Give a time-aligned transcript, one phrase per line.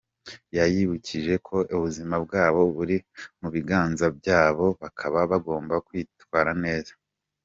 [0.57, 2.97] Yabibukije ko ubuzima bwabo buri
[3.39, 6.93] mu biganza byabo bakaba bagomba kwitwara neza.